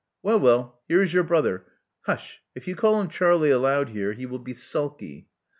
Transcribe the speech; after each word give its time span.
'* 0.09 0.13
*'Well, 0.23 0.39
well, 0.39 0.81
here 0.87 1.03
is 1.03 1.13
your 1.13 1.23
brother. 1.23 1.63
Hush!— 2.07 2.41
if 2.55 2.67
you 2.67 2.75
call 2.75 2.99
him 2.99 3.07
Charlie 3.07 3.51
aloud 3.51 3.89
here, 3.89 4.13
he 4.13 4.25
will 4.25 4.39
be 4.39 4.55
sulky. 4.55 5.27